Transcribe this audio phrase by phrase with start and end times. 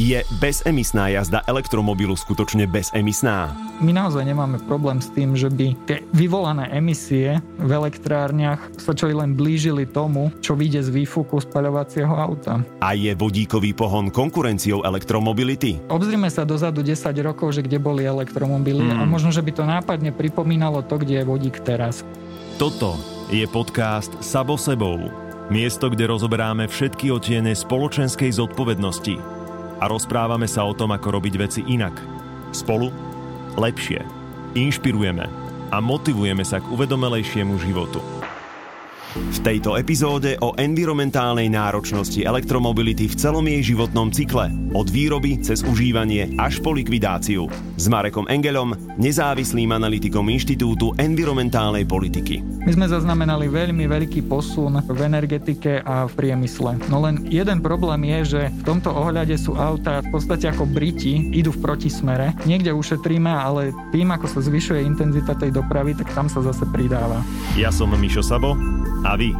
[0.00, 3.52] Je bezemisná jazda elektromobilu skutočne bezemisná?
[3.84, 9.12] My naozaj nemáme problém s tým, že by tie vyvolané emisie v elektrárniach sa čo
[9.12, 12.64] len blížili tomu, čo vyjde z výfuku spaľovacieho auta.
[12.80, 15.76] A je vodíkový pohon konkurenciou elektromobility?
[15.92, 18.96] Obzrime sa dozadu 10 rokov, že kde boli elektromobily mm.
[18.96, 22.08] a možno, že by to nápadne pripomínalo to, kde je vodík teraz.
[22.56, 22.96] Toto
[23.28, 25.12] je podcast Sabo sebou.
[25.52, 29.39] Miesto, kde rozoberáme všetky otiene spoločenskej zodpovednosti
[29.80, 31.96] a rozprávame sa o tom, ako robiť veci inak.
[32.52, 32.92] Spolu
[33.56, 34.04] lepšie.
[34.54, 35.24] Inšpirujeme
[35.72, 38.19] a motivujeme sa k uvedomelejšiemu životu.
[39.10, 45.66] V tejto epizóde o environmentálnej náročnosti elektromobility v celom jej životnom cykle, od výroby cez
[45.66, 47.50] užívanie až po likvidáciu.
[47.74, 48.70] S Marekom Engelom,
[49.02, 52.38] nezávislým analytikom Inštitútu environmentálnej politiky.
[52.62, 56.78] My sme zaznamenali veľmi veľký posun v energetike a v priemysle.
[56.86, 61.34] No len jeden problém je, že v tomto ohľade sú autá v podstate ako Briti,
[61.34, 62.38] idú v protismere.
[62.46, 67.26] Niekde ušetríme, ale tým, ako sa zvyšuje intenzita tej dopravy, tak tam sa zase pridáva.
[67.58, 68.54] Ja som Mišo Sabo
[69.00, 69.32] a vy,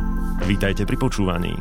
[0.48, 1.52] vítajte pri počúvaní.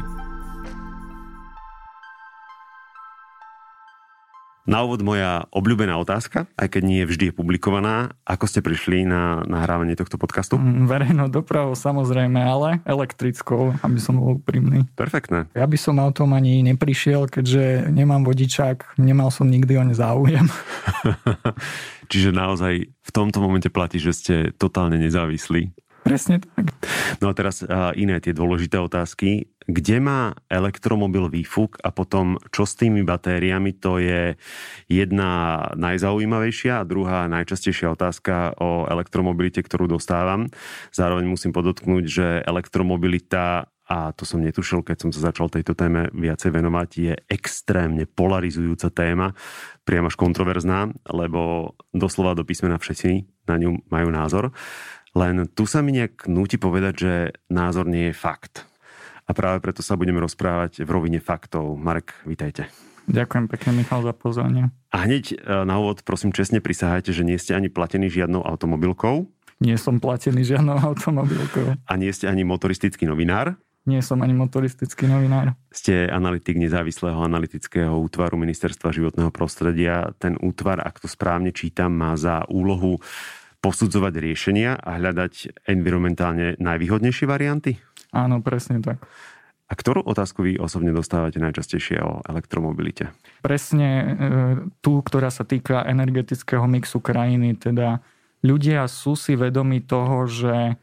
[4.70, 8.14] Na úvod moja obľúbená otázka, aj keď nie vždy je publikovaná.
[8.22, 10.62] Ako ste prišli na nahrávanie tohto podcastu?
[10.62, 14.86] Mm, verejnou dopravou samozrejme, ale elektrickou, aby som bol úprimný.
[14.94, 15.50] Perfektné.
[15.58, 19.98] Ja by som na tom ani neprišiel, keďže nemám vodičák, nemal som nikdy o ne
[19.98, 20.46] záujem.
[22.14, 26.74] Čiže naozaj v tomto momente platí, že ste totálne nezávislí Presne tak.
[27.22, 27.62] No a teraz
[27.94, 29.54] iné tie dôležité otázky.
[29.70, 33.78] Kde má elektromobil výfuk a potom čo s tými batériami?
[33.86, 34.34] To je
[34.90, 40.50] jedna najzaujímavejšia a druhá najčastejšia otázka o elektromobilite, ktorú dostávam.
[40.90, 46.14] Zároveň musím podotknúť, že elektromobilita a to som netušil, keď som sa začal tejto téme
[46.14, 49.34] viacej venovať, je extrémne polarizujúca téma,
[49.82, 54.54] priam až kontroverzná, lebo doslova do písmena všetci na ňu majú názor.
[55.18, 57.14] Len tu sa mi nejak núti povedať, že
[57.50, 58.70] názor nie je fakt.
[59.30, 61.78] A práve preto sa budeme rozprávať v rovine faktov.
[61.78, 62.70] Marek, vítajte.
[63.10, 64.70] Ďakujem pekne, Michal, za pozvanie.
[64.94, 69.26] A hneď e, na úvod, prosím, čestne prisahajte, že nie ste ani platení žiadnou automobilkou.
[69.58, 71.74] Nie som platený žiadnou automobilkou.
[71.90, 73.58] A nie ste ani motoristický novinár.
[73.90, 75.58] Nie som ani motoristický novinár.
[75.74, 80.14] Ste analytik nezávislého analytického útvaru Ministerstva životného prostredia.
[80.22, 83.02] Ten útvar, ak to správne čítam, má za úlohu
[83.60, 87.80] posudzovať riešenia a hľadať environmentálne najvýhodnejšie varianty?
[88.16, 89.04] Áno, presne tak.
[89.70, 93.14] A ktorú otázku vy osobne dostávate najčastejšie o elektromobilite?
[93.46, 94.06] Presne e,
[94.82, 97.54] tú, ktorá sa týka energetického mixu krajiny.
[97.54, 98.02] Teda
[98.42, 100.74] ľudia sú si vedomi toho, že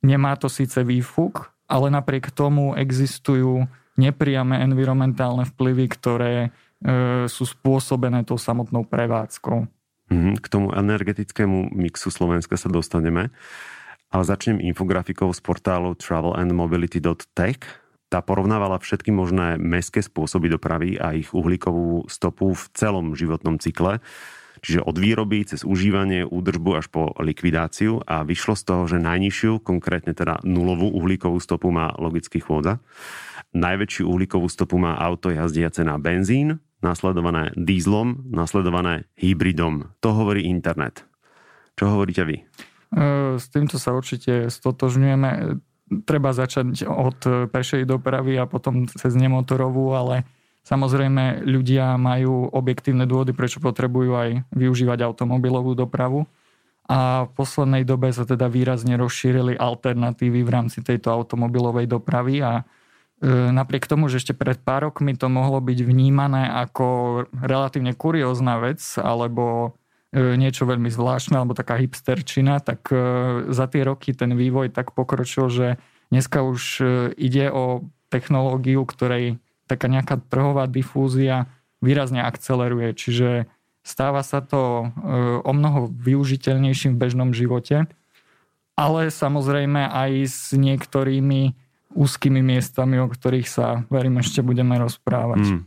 [0.00, 3.68] nemá to síce výfuk, ale napriek tomu existujú
[4.00, 6.50] nepriame environmentálne vplyvy, ktoré e,
[7.28, 9.68] sú spôsobené tou samotnou prevádzkou.
[10.12, 13.32] Mhm, k tomu energetickému mixu Slovenska sa dostaneme.
[14.12, 17.60] Ale začnem infografikou z portálu travelandmobility.tech.
[18.12, 24.04] Tá porovnávala všetky možné mestské spôsoby dopravy a ich uhlíkovú stopu v celom životnom cykle.
[24.60, 29.64] Čiže od výroby cez užívanie, údržbu až po likvidáciu a vyšlo z toho, že najnižšiu,
[29.64, 32.84] konkrétne teda nulovú uhlíkovú stopu má logický chôdza.
[33.56, 39.94] Najväčšiu uhlíkovú stopu má auto jazdiace na benzín, nasledované dízlom, nasledované hybridom.
[40.02, 41.06] To hovorí internet.
[41.78, 42.36] Čo hovoríte vy?
[42.42, 42.44] E,
[43.38, 45.58] s týmto sa určite stotožňujeme.
[46.04, 50.24] Treba začať od pešej dopravy a potom cez nemotorovú, ale
[50.64, 56.24] samozrejme ľudia majú objektívne dôvody, prečo potrebujú aj využívať automobilovú dopravu.
[56.90, 62.66] A v poslednej dobe sa teda výrazne rozšírili alternatívy v rámci tejto automobilovej dopravy a
[63.22, 66.86] napriek tomu, že ešte pred pár rokmi to mohlo byť vnímané ako
[67.30, 69.78] relatívne kuriózna vec alebo
[70.10, 72.98] e, niečo veľmi zvláštne alebo taká hipsterčina, tak e,
[73.54, 75.66] za tie roky ten vývoj tak pokročil, že
[76.10, 76.82] dneska už
[77.14, 79.38] ide o technológiu, ktorej
[79.70, 81.46] taká nejaká trhová difúzia
[81.78, 82.92] výrazne akceleruje.
[82.92, 83.46] Čiže
[83.86, 84.92] stáva sa to
[85.40, 87.88] o mnoho využiteľnejším v bežnom živote,
[88.76, 91.61] ale samozrejme aj s niektorými
[91.94, 95.42] úzkými miestami, o ktorých sa, verím, ešte budeme rozprávať.
[95.44, 95.62] Mm.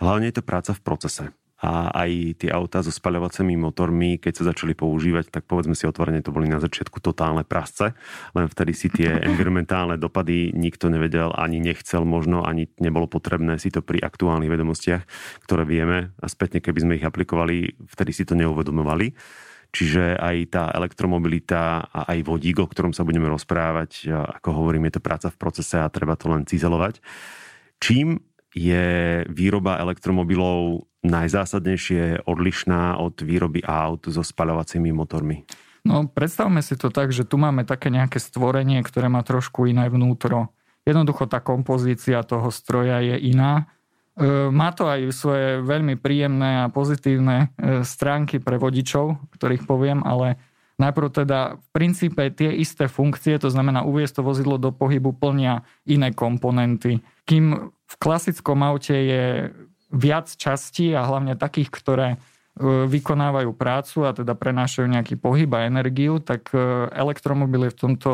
[0.00, 1.24] Hlavne je to práca v procese.
[1.60, 6.24] A aj tie autá so spaľovacími motormi, keď sa začali používať, tak povedzme si otvorene,
[6.24, 7.92] to boli na začiatku totálne prasce,
[8.32, 13.68] len vtedy si tie environmentálne dopady nikto nevedel, ani nechcel možno, ani nebolo potrebné si
[13.68, 15.04] to pri aktuálnych vedomostiach,
[15.44, 19.12] ktoré vieme a spätne, keby sme ich aplikovali, vtedy si to neuvedomovali.
[19.70, 24.98] Čiže aj tá elektromobilita a aj vodík, o ktorom sa budeme rozprávať, ako hovorím, je
[24.98, 26.98] to práca v procese a treba to len cizelovať.
[27.78, 28.18] Čím
[28.50, 35.46] je výroba elektromobilov najzásadnejšie odlišná od výroby aut so spaľovacími motormi?
[35.86, 39.88] No, predstavme si to tak, že tu máme také nejaké stvorenie, ktoré má trošku iné
[39.88, 40.52] vnútro.
[40.84, 43.70] Jednoducho tá kompozícia toho stroja je iná.
[44.18, 50.02] E, má to aj svoje veľmi príjemné a pozitívne e, stránky pre vodičov, ktorých poviem,
[50.02, 50.34] ale
[50.82, 55.62] najprv teda v princípe tie isté funkcie, to znamená uviesť to vozidlo do pohybu, plnia
[55.86, 56.98] iné komponenty.
[57.22, 59.24] Kým v klasickom aute je
[59.94, 62.18] viac častí a hlavne takých, ktoré e,
[62.90, 66.50] vykonávajú prácu a teda prenášajú nejaký pohyb a energiu, tak
[66.90, 68.10] elektromobil je v tomto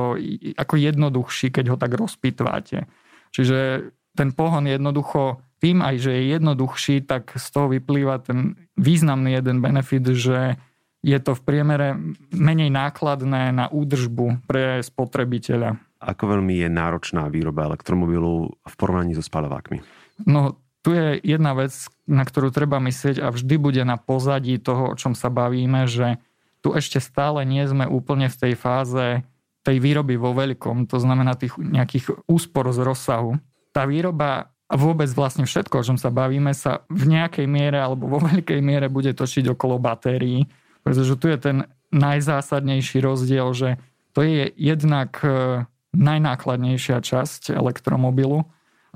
[0.60, 2.84] ako jednoduchší, keď ho tak rozpitváte.
[3.32, 9.32] Čiže ten pohon jednoducho tým aj, že je jednoduchší, tak z toho vyplýva ten významný
[9.36, 10.60] jeden benefit, že
[11.06, 11.88] je to v priemere
[12.34, 15.78] menej nákladné na údržbu pre spotrebiteľa.
[16.02, 19.80] Ako veľmi je náročná výroba elektromobilu v porovnaní so spaľovákmi?
[20.28, 21.72] No, tu je jedna vec,
[22.06, 26.20] na ktorú treba myslieť a vždy bude na pozadí toho, o čom sa bavíme, že
[26.60, 29.22] tu ešte stále nie sme úplne v tej fáze
[29.66, 33.34] tej výroby vo veľkom, to znamená tých nejakých úspor z rozsahu.
[33.74, 38.10] Tá výroba a vôbec vlastne všetko, o čom sa bavíme, sa v nejakej miere alebo
[38.10, 40.46] vo veľkej miere bude točiť okolo batérií,
[40.82, 41.58] pretože tu je ten
[41.94, 43.78] najzásadnejší rozdiel, že
[44.10, 45.64] to je jednak e,
[45.94, 48.42] najnákladnejšia časť elektromobilu,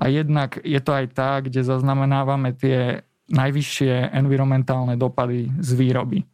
[0.01, 6.25] a jednak je to aj tá, kde zaznamenávame tie najvyššie environmentálne dopady z výroby.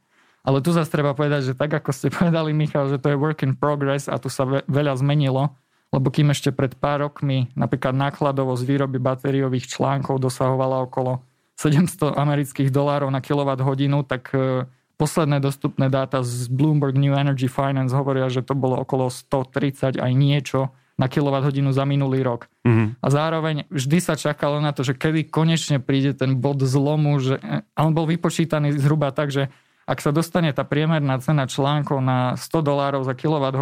[0.48, 3.44] Ale tu zase treba povedať, že tak ako ste povedali, Michal, že to je work
[3.44, 5.51] in progress a tu sa veľa zmenilo,
[5.97, 11.25] lebo kým ešte pred pár rokmi napríklad nákladovosť výroby batériových článkov dosahovala okolo
[11.57, 14.69] 700 amerických dolárov na kilowatt hodinu, tak e,
[15.01, 20.11] posledné dostupné dáta z Bloomberg New Energy Finance hovoria, že to bolo okolo 130 aj
[20.13, 22.49] niečo na kWh za minulý rok.
[22.65, 23.01] Mm-hmm.
[23.01, 27.38] A zároveň vždy sa čakalo na to, že kedy konečne príde ten bod zlomu, že
[27.73, 29.49] a on bol vypočítaný zhruba tak, že
[29.88, 33.61] ak sa dostane tá priemerná cena článkov na 100 dolárov za kWh,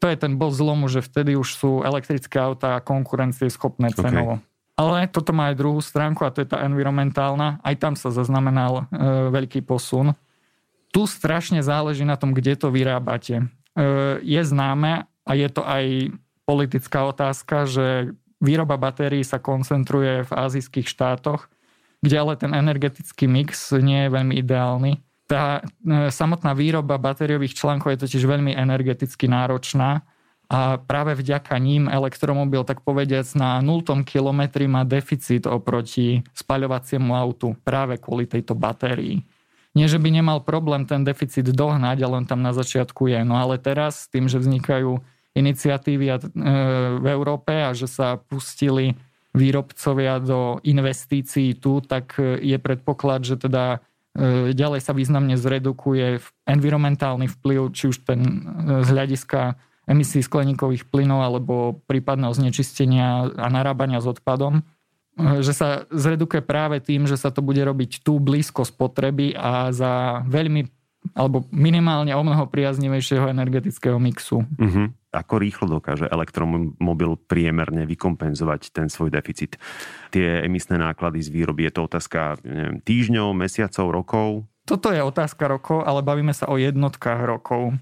[0.00, 4.40] to je ten bod zlomu, že vtedy už sú elektrické autá a konkurencie schopné cenovo.
[4.40, 4.48] Okay.
[4.80, 7.60] Ale toto má aj druhú stránku a to je tá environmentálna.
[7.60, 10.16] Aj tam sa zaznamenal e, veľký posun.
[10.88, 13.44] Tu strašne záleží na tom, kde to vyrábate.
[13.44, 13.46] E,
[14.24, 16.16] je známe a je to aj
[16.48, 21.52] politická otázka, že výroba batérií sa koncentruje v azijských štátoch,
[22.00, 24.96] kde ale ten energetický mix nie je veľmi ideálny.
[25.30, 30.02] Tá e, samotná výroba batériových článkov je totiž veľmi energeticky náročná
[30.50, 37.54] a práve vďaka ním elektromobil, tak povediac, na 0 kilometri má deficit oproti spaľovaciemu autu
[37.62, 39.22] práve kvôli tejto batérii.
[39.78, 43.22] Nie, že by nemal problém ten deficit dohnať, ale on tam na začiatku je.
[43.22, 44.98] No ale teraz, tým, že vznikajú
[45.38, 46.14] iniciatívy e,
[46.98, 48.98] v Európe a že sa pustili
[49.30, 53.78] výrobcovia do investícií tu, tak e, je predpoklad, že teda
[54.52, 58.20] ďalej sa významne zredukuje environmentálny vplyv, či už ten
[58.84, 59.56] z hľadiska
[59.88, 64.62] emisí skleníkových plynov alebo prípadného znečistenia a narábania s odpadom
[65.18, 70.24] že sa zredukuje práve tým, že sa to bude robiť tu blízko spotreby a za
[70.24, 70.70] veľmi
[71.16, 74.44] alebo minimálne o mnoho priaznivejšieho energetického mixu.
[74.60, 79.58] Uh-huh ako rýchlo dokáže elektromobil priemerne vykompenzovať ten svoj deficit.
[80.14, 84.28] Tie emisné náklady z výroby, je to otázka neviem, týždňov, mesiacov, rokov?
[84.70, 87.74] Toto je otázka rokov, ale bavíme sa o jednotkách rokov.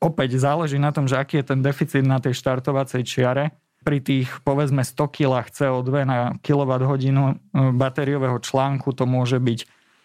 [0.00, 3.52] Opäť záleží na tom, že aký je ten deficit na tej štartovacej čiare.
[3.84, 7.34] Pri tých povedzme 100 kg CO2 na kWh e,
[7.74, 9.60] batériového článku to môže byť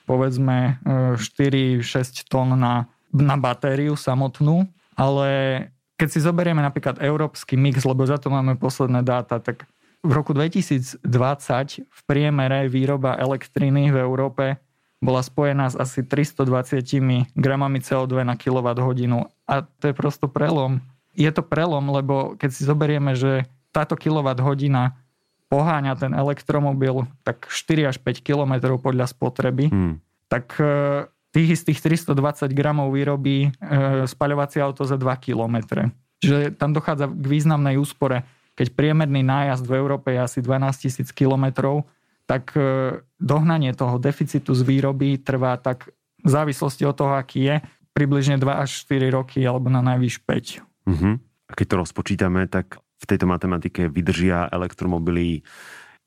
[0.09, 4.65] povedzme 4-6 e, tón na, na batériu samotnú,
[4.97, 5.29] ale
[5.97, 9.65] keď si zoberieme napríklad európsky mix, lebo za to máme posledné dáta, tak
[10.05, 11.01] v roku 2020
[11.83, 14.61] v priemere výroba elektriny v Európe
[15.01, 18.89] bola spojená s asi 320 gramami CO2 na kWh.
[19.45, 20.81] A to je prosto prelom.
[21.17, 24.57] Je to prelom, lebo keď si zoberieme, že táto kWh
[25.47, 29.95] poháňa ten elektromobil tak 4 až 5 km podľa spotreby, hmm.
[30.27, 33.49] tak e, tých istých 320 gramov vyrobí e,
[34.09, 35.85] spaľovacie auto za 2 km.
[36.17, 38.25] Čiže tam dochádza k významnej úspore.
[38.57, 41.85] Keď priemerný nájazd v Európe je asi 12 tisíc kilometrov,
[42.25, 45.93] tak e, dohnanie toho deficitu z výroby trvá tak
[46.25, 47.55] v závislosti od toho, aký je,
[47.93, 50.89] približne 2 až 4 roky alebo na najvyš 5.
[50.89, 51.21] Uh-huh.
[51.21, 55.45] A keď to rozpočítame, tak v tejto matematike vydržia elektromobily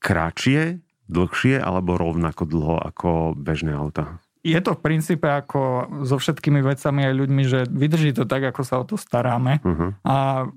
[0.03, 4.19] kratšie, dlhšie alebo rovnako dlho ako bežné auta?
[4.41, 8.63] Je to v princípe ako so všetkými vecami aj ľuďmi, že vydrží to tak, ako
[8.65, 9.61] sa o to staráme.
[9.61, 9.93] Uh-huh.
[10.01, 10.49] A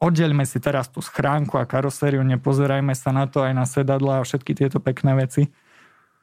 [0.00, 4.24] oddeľme si teraz tú schránku a karosériu, nepozerajme sa na to aj na sedadla a
[4.24, 5.52] všetky tieto pekné veci.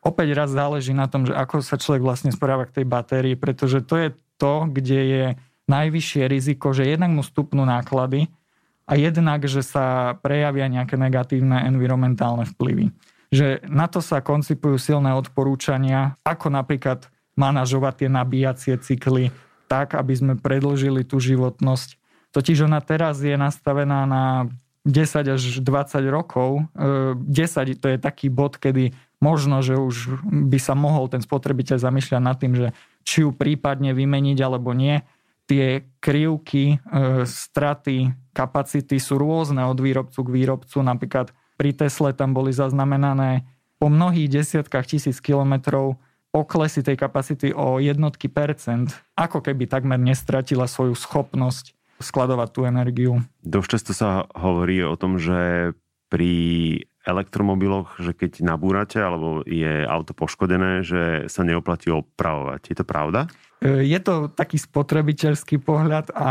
[0.04, 3.86] Opäť raz záleží na tom, že ako sa človek vlastne správa k tej batérii, pretože
[3.86, 5.26] to je to, kde je
[5.70, 8.28] najvyššie riziko, že jednak mu stupnú náklady
[8.84, 12.92] a jednak, že sa prejavia nejaké negatívne environmentálne vplyvy.
[13.34, 19.34] Že na to sa koncipujú silné odporúčania, ako napríklad manažovať tie nabíjacie cykly
[19.66, 21.98] tak, aby sme predlžili tú životnosť.
[22.30, 24.54] Totiž ona teraz je nastavená na
[24.86, 25.66] 10 až 20
[26.14, 26.70] rokov.
[26.78, 31.80] 10 e, to je taký bod, kedy možno, že už by sa mohol ten spotrebiteľ
[31.80, 32.68] zamýšľať nad tým, že
[33.08, 35.02] či ju prípadne vymeniť alebo nie
[35.48, 40.78] tie krivky, e, straty, kapacity sú rôzne od výrobcu k výrobcu.
[40.84, 43.46] Napríklad pri Tesle tam boli zaznamenané
[43.78, 46.00] po mnohých desiatkách tisíc kilometrov
[46.34, 53.22] poklesy tej kapacity o jednotky percent, ako keby takmer nestratila svoju schopnosť skladovať tú energiu.
[53.46, 55.72] Dosť často sa hovorí o tom, že
[56.10, 56.34] pri
[57.04, 62.62] elektromobiloch, že keď nabúrate alebo je auto poškodené, že sa neoplatí opravovať.
[62.72, 63.28] Je to pravda?
[63.64, 66.30] E, je to taký spotrebiteľský pohľad a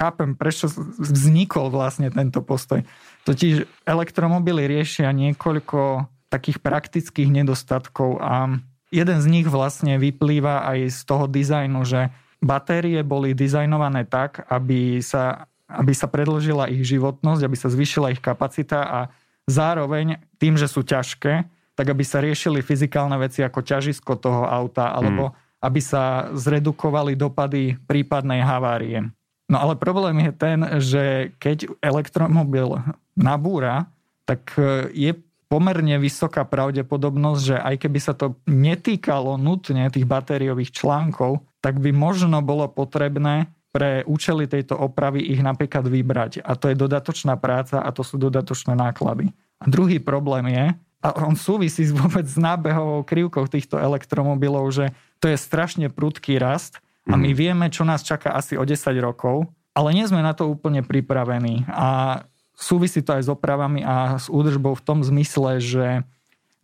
[0.00, 2.80] chápem, prečo vznikol vlastne tento postoj.
[3.28, 8.56] Totiž elektromobily riešia niekoľko takých praktických nedostatkov a
[8.88, 12.08] jeden z nich vlastne vyplýva aj z toho dizajnu, že
[12.40, 18.24] batérie boli dizajnované tak, aby sa, aby sa predlžila ich životnosť, aby sa zvýšila ich
[18.24, 19.00] kapacita a
[19.44, 21.44] zároveň tým, že sú ťažké,
[21.76, 27.16] tak aby sa riešili fyzikálne veci ako ťažisko toho auta alebo mm aby sa zredukovali
[27.16, 29.08] dopady prípadnej havárie.
[29.48, 31.04] No ale problém je ten, že
[31.40, 32.80] keď elektromobil
[33.16, 33.88] nabúra,
[34.28, 35.12] tak e, je
[35.48, 41.92] pomerne vysoká pravdepodobnosť, že aj keby sa to netýkalo nutne tých batériových článkov, tak by
[41.92, 46.46] možno bolo potrebné pre účely tejto opravy ich napríklad vybrať.
[46.46, 49.34] A to je dodatočná práca a to sú dodatočné náklady.
[49.60, 50.66] A druhý problém je,
[51.04, 56.80] a on súvisí vôbec s nábehovou krivkou týchto elektromobilov, že to je strašne prudký rast
[57.04, 57.36] a my mhm.
[57.36, 59.44] vieme, čo nás čaká asi o 10 rokov,
[59.76, 61.68] ale nie sme na to úplne pripravení.
[61.68, 62.22] A
[62.56, 65.86] súvisí to aj s opravami a s údržbou v tom zmysle, že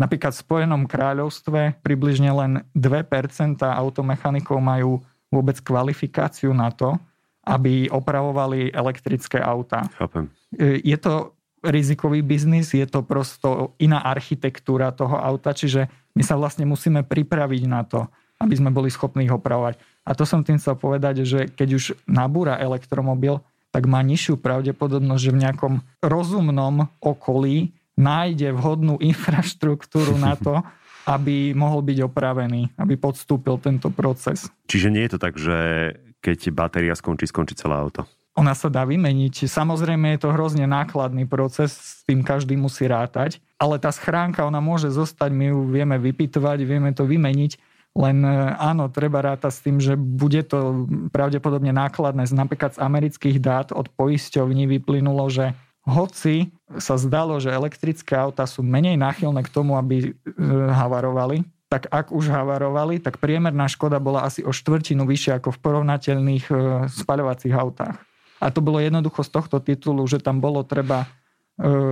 [0.00, 6.97] napríklad v Spojenom kráľovstve približne len 2% automechanikov majú vôbec kvalifikáciu na to,
[7.44, 9.85] aby opravovali elektrické auta.
[9.99, 10.30] Chápem.
[10.56, 16.37] E, je to rizikový biznis, je to prosto iná architektúra toho auta, čiže my sa
[16.40, 18.09] vlastne musíme pripraviť na to,
[18.40, 19.76] aby sme boli schopní ich opravovať.
[20.09, 25.23] A to som tým chcel povedať, že keď už nabúra elektromobil, tak má nižšiu pravdepodobnosť,
[25.23, 30.64] že v nejakom rozumnom okolí nájde vhodnú infraštruktúru na to,
[31.14, 34.49] aby mohol byť opravený, aby podstúpil tento proces.
[34.69, 35.57] Čiže nie je to tak, že
[36.21, 38.05] keď batéria skončí, skončí celé auto?
[38.40, 39.44] Ona sa dá vymeniť.
[39.44, 44.64] Samozrejme je to hrozne nákladný proces, s tým každý musí rátať, ale tá schránka, ona
[44.64, 47.61] môže zostať, my ju vieme vypitovať, vieme to vymeniť,
[47.92, 52.25] len e, áno, treba rátať s tým, že bude to pravdepodobne nákladné.
[52.32, 55.52] Napríklad z amerických dát od poisťovní vyplynulo, že
[55.85, 60.11] hoci sa zdalo, že elektrické auta sú menej náchylné k tomu, aby e,
[60.70, 65.62] havarovali, tak ak už havarovali, tak priemerná škoda bola asi o štvrtinu vyššia ako v
[65.62, 66.54] porovnateľných e,
[66.88, 68.10] spaľovacích autách.
[68.40, 71.09] A to bolo jednoducho z tohto titulu, že tam bolo treba e,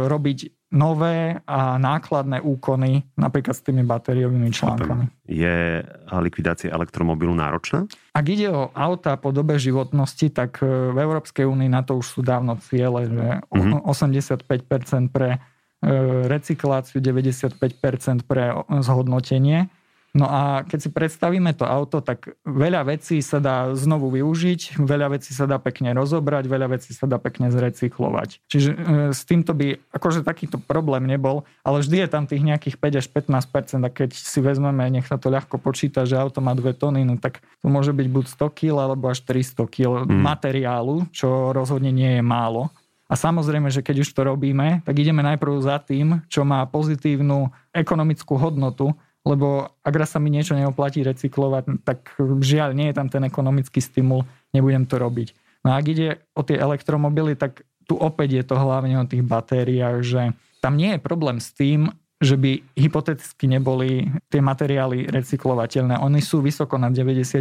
[0.09, 5.09] robiť nové a nákladné úkony, napríklad s tými batériovými článkami.
[5.25, 5.81] Je
[6.13, 7.89] likvidácia elektromobilu náročná?
[8.13, 12.07] Ak ide o auta po dobe životnosti, tak e, v Európskej únii na to už
[12.17, 13.85] sú dávno ciele, že mm-hmm.
[13.85, 15.89] 85% pre e,
[16.29, 19.73] recykláciu, 95% pre zhodnotenie.
[20.17, 25.13] No a keď si predstavíme to auto, tak veľa vecí sa dá znovu využiť, veľa
[25.13, 28.41] vecí sa dá pekne rozobrať, veľa vecí sa dá pekne zrecyklovať.
[28.49, 28.77] Čiže e,
[29.13, 33.07] s týmto by akože takýto problém nebol, ale vždy je tam tých nejakých 5 až
[33.13, 37.05] 15 a keď si vezmeme, nech sa to ľahko počíta, že auto má 2 tony,
[37.05, 40.25] no tak to môže byť buď 100 kg alebo až 300 kg mm.
[40.25, 42.73] materiálu, čo rozhodne nie je málo.
[43.09, 47.49] A samozrejme, že keď už to robíme, tak ideme najprv za tým, čo má pozitívnu
[47.73, 48.93] ekonomickú hodnotu,
[49.29, 53.85] lebo ak raz sa mi niečo neoplatí recyklovať, tak žiaľ, nie je tam ten ekonomický
[53.85, 54.25] stimul,
[54.57, 55.37] nebudem to robiť.
[55.69, 59.21] No a ak ide o tie elektromobily, tak tu opäť je to hlavne o tých
[59.21, 60.23] batériách, že
[60.65, 66.03] tam nie je problém s tým, že by hypoteticky neboli tie materiály recyklovateľné.
[66.03, 67.39] Oni sú vysoko nad 90%.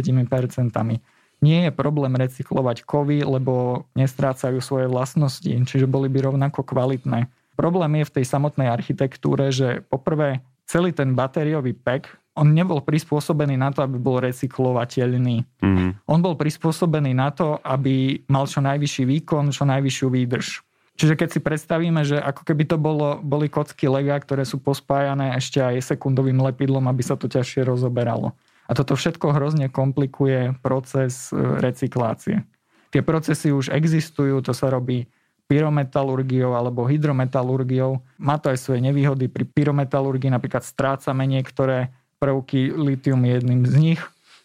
[1.38, 7.30] Nie je problém recyklovať kovy, lebo nestrácajú svoje vlastnosti, čiže boli by rovnako kvalitné.
[7.58, 13.58] Problém je v tej samotnej architektúre, že poprvé celý ten batériový pack, on nebol prispôsobený
[13.58, 15.42] na to, aby bol recyklovateľný.
[15.58, 15.90] Mm-hmm.
[16.06, 20.48] On bol prispôsobený na to, aby mal čo najvyšší výkon, čo najvyššiu výdrž.
[20.98, 25.34] Čiže keď si predstavíme, že ako keby to bolo, boli kocky lega, ktoré sú pospájané
[25.38, 28.34] ešte aj sekundovým lepidlom, aby sa to ťažšie rozoberalo.
[28.66, 32.42] A toto všetko hrozne komplikuje proces e, recyklácie.
[32.90, 35.06] Tie procesy už existujú, to sa robí
[35.48, 38.04] pyrometalurgiou alebo hydrometalurgiou.
[38.20, 39.32] Má to aj svoje nevýhody.
[39.32, 41.88] Pri pyrometalurgii napríklad strácame niektoré
[42.20, 44.00] prvky, litium je jedným z nich.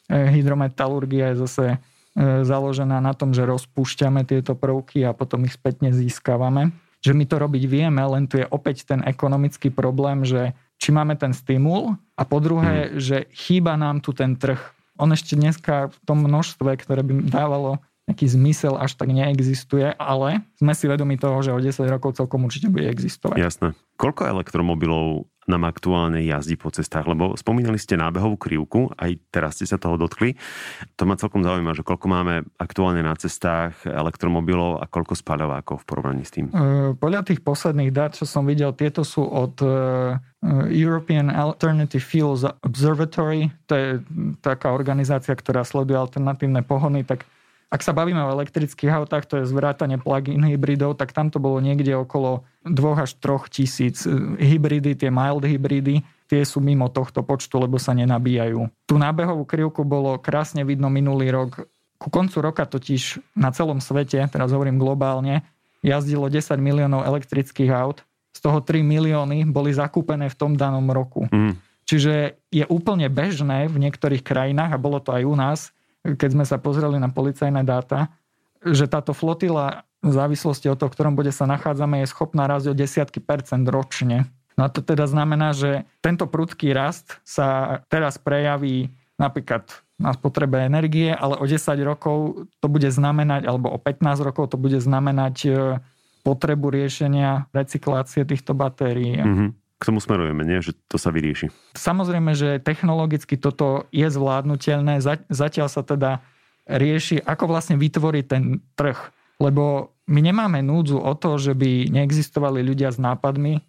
[0.07, 1.77] E, hydrometalurgia je zase e,
[2.47, 6.71] založená na tom, že rozpúšťame tieto prvky a potom ich spätne získavame.
[7.03, 11.19] Že my to robiť vieme, len tu je opäť ten ekonomický problém, že či máme
[11.19, 12.91] ten stimul a po druhé, hmm.
[12.95, 14.59] že chýba nám tu ten trh.
[14.95, 20.43] On ešte dneska v tom množstve, ktoré by dávalo nejaký zmysel až tak neexistuje, ale
[20.59, 23.39] sme si vedomi toho, že o 10 rokov celkom určite bude existovať.
[23.39, 23.67] Jasné.
[23.95, 27.07] Koľko elektromobilov nám aktuálne jazdí po cestách?
[27.07, 30.35] Lebo spomínali ste nábehovú krivku, aj teraz ste sa toho dotkli.
[30.99, 35.87] To ma celkom zaujíma, že koľko máme aktuálne na cestách elektromobilov a koľko spaľovákov v
[35.87, 36.51] porovnaní s tým?
[36.51, 39.67] E, podľa tých posledných dát, čo som videl, tieto sú od e,
[40.75, 43.87] European Alternative Fuels Observatory, to je
[44.43, 47.23] taká organizácia, ktorá sleduje alternatívne pohony, tak
[47.73, 51.57] ak sa bavíme o elektrických autách, to je zvrátanie plug-in hybridov, tak tam to bolo
[51.57, 54.05] niekde okolo 2 až 3 tisíc.
[54.37, 58.69] Hybridy, tie mild hybridy, tie sú mimo tohto počtu, lebo sa nenabíjajú.
[58.85, 61.65] Tú nábehovú krivku bolo krásne vidno minulý rok.
[61.97, 65.41] Ku koncu roka totiž na celom svete, teraz hovorím globálne,
[65.81, 71.25] jazdilo 10 miliónov elektrických aut, z toho 3 milióny boli zakúpené v tom danom roku.
[71.33, 71.57] Mm.
[71.89, 75.59] Čiže je úplne bežné v niektorých krajinách, a bolo to aj u nás,
[76.03, 78.11] keď sme sa pozreli na policajné dáta,
[78.63, 82.71] že táto flotila v závislosti od toho, v ktorom bude sa nachádzame, je schopná rásť
[82.71, 84.27] o desiatky percent ročne.
[84.59, 89.65] No a to teda znamená, že tento prudký rast sa teraz prejaví napríklad
[89.97, 94.57] na spotrebe energie, ale o 10 rokov to bude znamenať, alebo o 15 rokov to
[94.59, 95.49] bude znamenať e,
[96.27, 99.15] potrebu riešenia recyklácie týchto batérií.
[99.23, 100.63] Mm-hmm k tomu smerujeme, nie?
[100.63, 101.51] že to sa vyrieši.
[101.75, 105.03] Samozrejme, že technologicky toto je zvládnutelné.
[105.27, 106.23] Zatiaľ sa teda
[106.63, 108.95] rieši, ako vlastne vytvoriť ten trh.
[109.43, 113.61] Lebo my nemáme núdzu o to, že by neexistovali ľudia s nápadmi, e,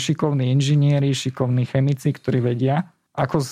[0.00, 3.44] šikovní inžinieri, šikovní chemici, ktorí vedia, ako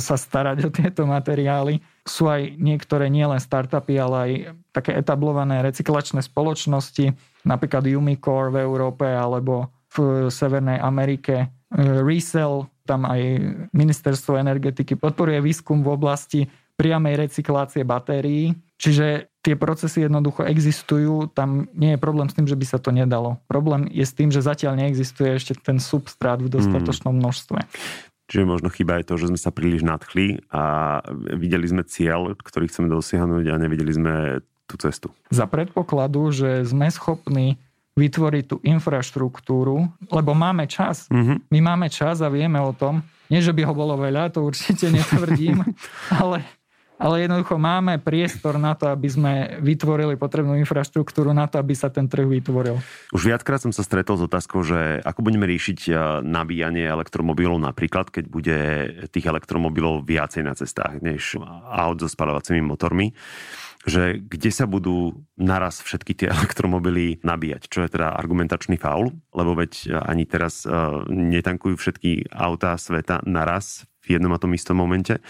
[0.00, 1.84] sa starať o tieto materiály.
[2.08, 4.30] Sú aj niektoré nielen startupy, ale aj
[4.72, 7.12] také etablované recyklačné spoločnosti,
[7.44, 11.34] napríklad Umicore v Európe alebo v Severnej Amerike.
[11.40, 11.46] E,
[12.02, 13.20] Resell, tam aj
[13.72, 16.40] ministerstvo energetiky podporuje výskum v oblasti
[16.74, 18.52] priamej recyklácie batérií.
[18.74, 22.90] Čiže tie procesy jednoducho existujú, tam nie je problém s tým, že by sa to
[22.90, 23.38] nedalo.
[23.46, 27.62] Problém je s tým, že zatiaľ neexistuje ešte ten substrát v dostatočnom množstve.
[28.24, 30.98] Čiže možno chyba je to, že sme sa príliš nadchli a
[31.36, 34.14] videli sme cieľ, ktorý chceme dosiahnuť a nevideli sme
[34.64, 35.12] tú cestu.
[35.28, 37.60] Za predpokladu, že sme schopní
[37.94, 41.06] vytvoriť tú infraštruktúru, lebo máme čas.
[41.14, 41.36] Mm-hmm.
[41.54, 43.06] My máme čas a vieme o tom.
[43.30, 45.62] Nie, že by ho bolo veľa, to určite netvrdím,
[46.22, 46.44] ale,
[46.98, 51.88] ale jednoducho máme priestor na to, aby sme vytvorili potrebnú infraštruktúru na to, aby sa
[51.88, 52.82] ten trh vytvoril.
[53.14, 55.94] Už viackrát som sa stretol s otázkou, že ako budeme riešiť eh,
[56.26, 58.58] nabíjanie elektromobilov napríklad, keď bude
[59.14, 61.38] tých elektromobilov viacej na cestách než
[61.70, 63.14] aut so spalovacími motormi
[63.84, 69.52] že kde sa budú naraz všetky tie elektromobily nabíjať, čo je teda argumentačný faul, lebo
[69.56, 75.20] veď ani teraz uh, netankujú všetky autá sveta naraz v jednom a tom istom momente.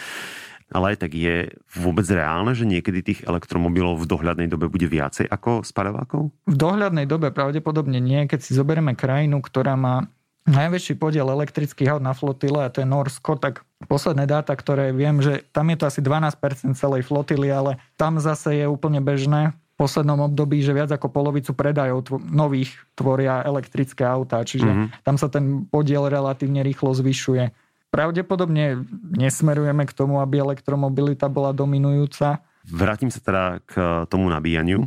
[0.73, 5.29] Ale aj tak je vôbec reálne, že niekedy tých elektromobilov v dohľadnej dobe bude viacej
[5.29, 6.33] ako spaľovákov?
[6.49, 8.25] V dohľadnej dobe pravdepodobne nie.
[8.27, 10.09] Keď si zoberieme krajinu, ktorá má
[10.45, 15.21] najväčší podiel elektrických aut na flotile, a to je Norsko, tak posledné dáta, ktoré viem,
[15.25, 19.75] že tam je to asi 12% celej flotily, ale tam zase je úplne bežné v
[19.75, 25.03] poslednom období, že viac ako polovicu predajov tvo- nových tvoria elektrické autá, čiže mm-hmm.
[25.03, 27.51] tam sa ten podiel relatívne rýchlo zvyšuje.
[27.91, 32.43] Pravdepodobne nesmerujeme k tomu, aby elektromobilita bola dominujúca.
[32.67, 33.73] Vrátim sa teda k
[34.11, 34.87] tomu nabíjaniu.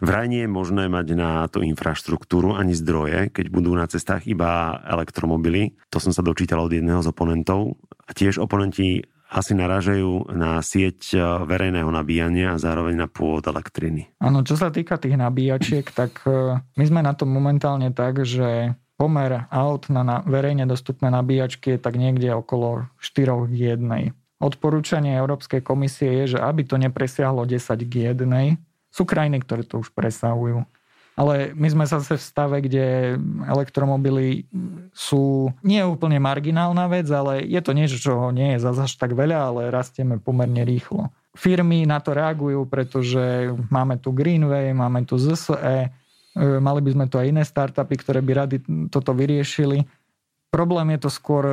[0.00, 4.80] Vraj nie je možné mať na tú infraštruktúru ani zdroje, keď budú na cestách iba
[4.88, 5.76] elektromobily.
[5.92, 7.76] To som sa dočítal od jedného z oponentov.
[8.08, 14.10] A tiež oponenti asi narážajú na sieť e, verejného nabíjania a zároveň na pôvod elektriny.
[14.18, 18.74] Áno, čo sa týka tých nabíjačiek, tak e, my sme na tom momentálne tak, že
[18.98, 24.42] pomer aut na verejne dostupné nabíjačky je tak niekde okolo 4 k 1.
[24.42, 29.80] Odporúčanie Európskej komisie je, že aby to nepresiahlo 10 k 1, sú krajiny, ktoré to
[29.80, 30.66] už presahujú.
[31.18, 34.48] Ale my sme zase v stave, kde elektromobily
[34.94, 39.12] sú nie úplne marginálna vec, ale je to niečo, čo nie je zase až tak
[39.12, 41.12] veľa, ale rastieme pomerne rýchlo.
[41.36, 45.92] Firmy na to reagujú, pretože máme tu Greenway, máme tu ZSE,
[46.38, 48.56] mali by sme tu aj iné startupy, ktoré by rady
[48.88, 49.84] toto vyriešili.
[50.48, 51.44] Problém je to skôr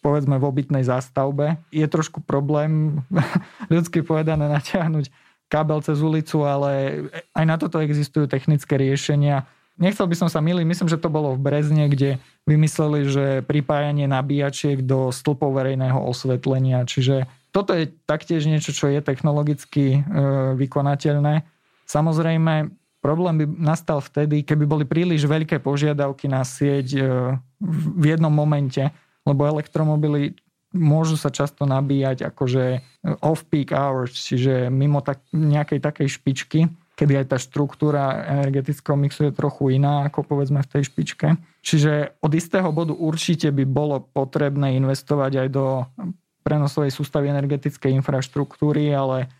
[0.00, 1.60] povedzme v obytnej zástavbe.
[1.68, 3.02] Je trošku problém
[3.72, 9.50] ľudsky povedané natiahnuť kábel cez ulicu, ale aj na toto existujú technické riešenia.
[9.80, 14.06] Nechcel by som sa miliť, myslím, že to bolo v Brezne, kde vymysleli, že pripájanie
[14.06, 16.86] nabíjačiek do stĺpov verejného osvetlenia.
[16.86, 20.00] Čiže toto je taktiež niečo, čo je technologicky e,
[20.54, 21.42] vykonateľné.
[21.88, 22.70] Samozrejme,
[23.02, 27.02] problém by nastal vtedy, keby boli príliš veľké požiadavky na sieť e,
[27.98, 28.84] v jednom momente,
[29.24, 30.36] lebo elektromobily
[30.74, 32.64] môžu sa často nabíjať akože
[33.22, 36.60] off-peak hours, čiže mimo tak, nejakej takej špičky,
[36.94, 41.40] kedy aj tá štruktúra energetického mixu je trochu iná ako povedzme v tej špičke.
[41.64, 45.88] Čiže od istého bodu určite by bolo potrebné investovať aj do
[46.44, 49.32] prenosovej sústavy energetickej infraštruktúry, ale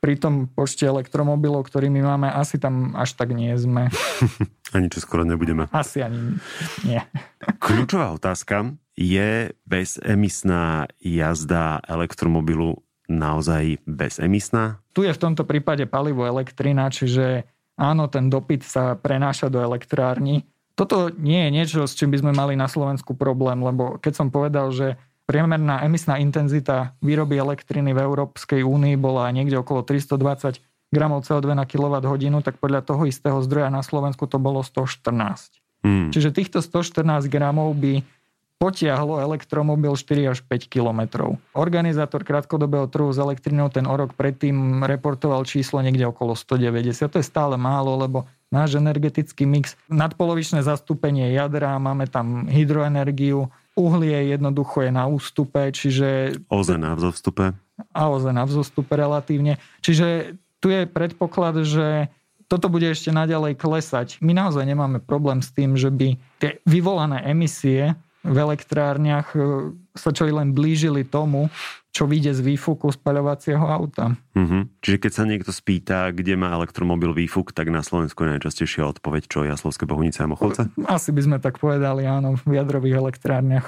[0.00, 3.92] pri tom počte elektromobilov, ktorými máme, asi tam až tak nie sme.
[4.76, 5.68] ani čo skoro nebudeme.
[5.76, 6.40] Asi ani
[6.88, 7.00] nie.
[7.60, 14.84] Kľúčová otázka je bezemisná jazda elektromobilu naozaj bezemisná?
[14.92, 17.48] Tu je v tomto prípade palivo elektrina, čiže
[17.80, 20.44] áno, ten dopyt sa prenáša do elektrárny.
[20.76, 24.28] Toto nie je niečo, s čím by sme mali na Slovensku problém, lebo keď som
[24.28, 30.58] povedal, že Priemerná emisná intenzita výroby elektriny v Európskej únii bola niekde okolo 320
[30.90, 35.06] gramov CO2 na kWh, tak podľa toho istého zdroja na Slovensku to bolo 114.
[35.86, 36.10] Hmm.
[36.10, 38.02] Čiže týchto 114 gramov by
[38.60, 41.40] potiahlo elektromobil 4 až 5 kilometrov.
[41.56, 47.08] Organizátor krátkodobého trhu s elektrinou ten o rok predtým reportoval číslo niekde okolo 190.
[47.08, 53.48] To je stále málo, lebo náš energetický mix, nadpolovičné zastúpenie jadra, máme tam hydroenergiu,
[53.80, 56.36] Uhlie jednoducho je na ústupe, čiže...
[56.52, 57.56] OZE na vzostupe.
[57.96, 59.56] A OZE na vzostupe relatívne.
[59.80, 62.12] Čiže tu je predpoklad, že
[62.50, 64.18] toto bude ešte naďalej klesať.
[64.20, 70.12] My naozaj nemáme problém s tým, že by tie vyvolané emisie v elektrárniach e, sa
[70.12, 71.48] čo i len blížili tomu,
[71.90, 74.14] čo vyjde z výfuku spaľovacieho auta.
[74.38, 74.62] Mm-hmm.
[74.78, 79.26] Čiže keď sa niekto spýta, kde má elektromobil výfuk, tak na Slovensku je najčastejšia odpoveď,
[79.26, 80.70] čo Jaslovské Bohunice a Mochovce?
[80.86, 83.66] Asi by sme tak povedali, áno, v jadrových elektrárniach.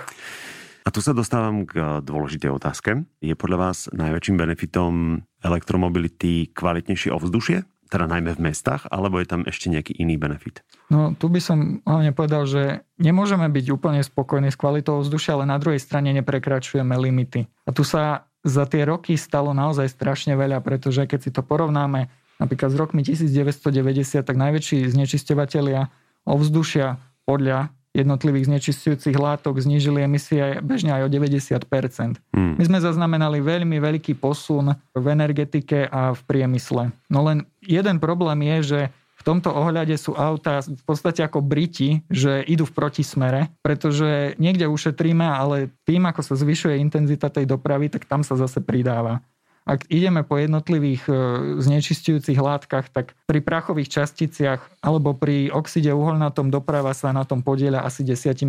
[0.83, 3.07] A tu sa dostávam k dôležitej otázke.
[3.23, 7.63] Je podľa vás najväčším benefitom elektromobility kvalitnejšie ovzdušie?
[7.93, 10.65] Teda najmä v mestách, alebo je tam ešte nejaký iný benefit?
[10.89, 15.45] No tu by som hlavne povedal, že nemôžeme byť úplne spokojní s kvalitou vzdušia, ale
[15.45, 17.45] na druhej strane neprekračujeme limity.
[17.69, 22.09] A tu sa za tie roky stalo naozaj strašne veľa, pretože keď si to porovnáme
[22.41, 25.93] napríklad s rokmi 1990, tak najväčší znečisťovateľia
[26.27, 32.17] ovzdušia podľa jednotlivých znečistujúcich látok znížili emisie bežne aj o 90%.
[32.33, 32.57] Hmm.
[32.57, 36.89] My sme zaznamenali veľmi veľký posun v energetike a v priemysle.
[37.13, 38.81] No len jeden problém je, že
[39.23, 44.67] v tomto ohľade sú autá v podstate ako Briti, že idú v protismere, pretože niekde
[44.67, 49.23] ušetríme, ale tým, ako sa zvyšuje intenzita tej dopravy, tak tam sa zase pridáva.
[49.63, 51.15] Ak ideme po jednotlivých e,
[51.63, 57.87] znečistujúcich látkach, tak pri prachových časticiach alebo pri oxide uholnatom doprava sa na tom podieľa
[57.87, 58.43] asi 10%.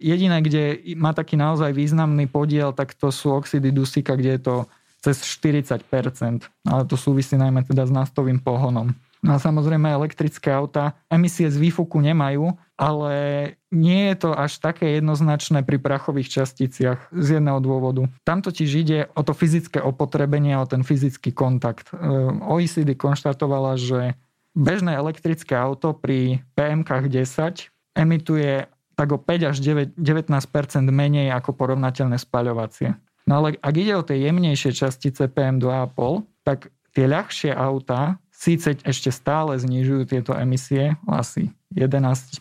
[0.00, 4.54] Jediné, kde má taký naozaj významný podiel, tak to sú oxidy dusíka, kde je to
[5.02, 5.84] cez 40%.
[6.70, 8.94] Ale to súvisí najmä teda s naftovým pohonom.
[9.20, 13.14] No a samozrejme elektrické auta emisie z výfuku nemajú, ale
[13.68, 18.08] nie je to až také jednoznačné pri prachových časticiach z jedného dôvodu.
[18.24, 21.92] Tam totiž ide o to fyzické opotrebenie, o ten fyzický kontakt.
[21.92, 22.00] E,
[22.48, 24.16] OECD konštatovala, že
[24.56, 27.68] bežné elektrické auto pri PMK 10
[28.00, 28.64] emituje
[28.96, 30.32] tak o 5 až 9, 19
[30.88, 32.96] menej ako porovnateľné spaľovacie.
[33.28, 39.12] No ale ak ide o tie jemnejšie častice PM2,5, tak tie ľahšie autá síce ešte
[39.12, 42.40] stále znižujú tieto emisie, asi 11%,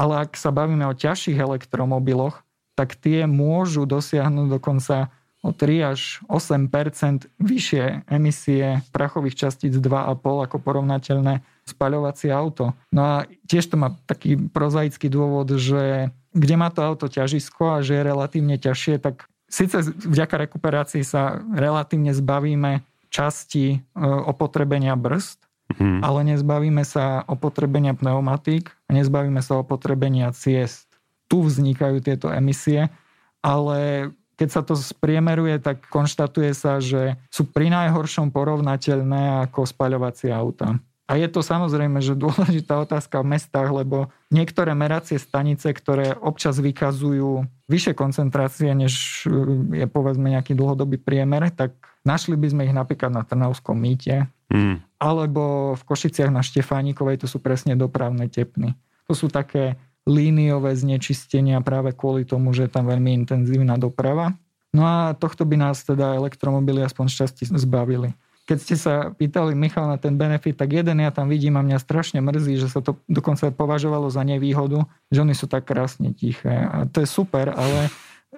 [0.00, 2.40] ale ak sa bavíme o ťažších elektromobiloch,
[2.72, 5.12] tak tie môžu dosiahnuť dokonca
[5.44, 12.72] o 3 až 8% vyššie emisie prachových častíc 2,5 ako porovnateľné spaľovacie auto.
[12.88, 13.14] No a
[13.44, 18.08] tiež to má taký prozaický dôvod, že kde má to auto ťažisko a že je
[18.08, 22.80] relatívne ťažšie, tak síce vďaka rekuperácii sa relatívne zbavíme
[23.14, 25.38] časti e, opotrebenia brzd,
[25.78, 26.02] hmm.
[26.02, 30.90] ale nezbavíme sa opotrebenia pneumatík a nezbavíme sa opotrebenia ciest.
[31.30, 32.90] Tu vznikajú tieto emisie,
[33.38, 40.34] ale keď sa to spriemeruje, tak konštatuje sa, že sú pri najhoršom porovnateľné ako spaľovacie
[40.34, 40.74] auta.
[41.04, 46.58] A je to samozrejme, že dôležitá otázka v mestách, lebo niektoré meracie stanice, ktoré občas
[46.58, 49.24] vykazujú vyššie koncentrácie, než
[49.70, 54.28] je povedzme nejaký dlhodobý priemer, tak našli by sme ich napríklad na Trnavskom mýte.
[54.54, 54.84] Mm.
[55.00, 58.76] alebo v Košiciach na Štefánikovej, to sú presne dopravné tepny.
[59.08, 64.36] To sú také líniové znečistenia práve kvôli tomu, že je tam veľmi intenzívna doprava.
[64.70, 68.12] No a tohto by nás teda elektromobily aspoň šťastie zbavili
[68.44, 71.80] keď ste sa pýtali Michal na ten benefit, tak jeden ja tam vidím a mňa
[71.80, 76.68] strašne mrzí, že sa to dokonca považovalo za nevýhodu, že oni sú tak krásne tiché.
[76.68, 77.88] A to je super, ale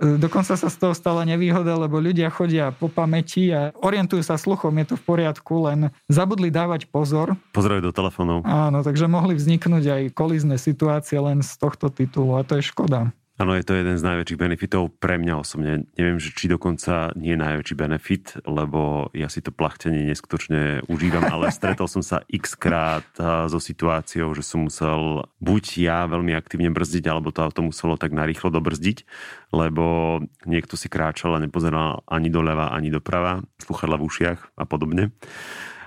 [0.00, 4.72] dokonca sa z toho stala nevýhoda, lebo ľudia chodia po pamäti a orientujú sa sluchom,
[4.82, 7.34] je to v poriadku, len zabudli dávať pozor.
[7.56, 8.44] Pozerajú do telefónov.
[8.44, 13.12] Áno, takže mohli vzniknúť aj kolízne situácie len z tohto titulu a to je škoda.
[13.36, 15.84] Áno, je to jeden z najväčších benefitov pre mňa osobne.
[16.00, 21.20] Neviem, že či dokonca nie je najväčší benefit, lebo ja si to plachtenie neskutočne užívam,
[21.36, 26.72] ale stretol som sa x krát so situáciou, že som musel buď ja veľmi aktívne
[26.72, 29.04] brzdiť, alebo to auto muselo tak narýchlo dobrzdiť,
[29.52, 30.18] lebo
[30.48, 35.12] niekto si kráčal a nepozeral ani doľava, ani doprava, sluchadla v ušiach a podobne